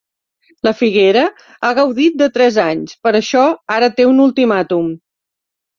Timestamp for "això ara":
3.21-3.95